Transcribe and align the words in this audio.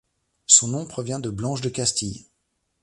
Son 0.47 0.69
nom 0.69 0.87
provient 0.87 1.19
de 1.19 1.29
Blanche 1.29 1.61
de 1.61 1.69
Castille. 1.69 2.25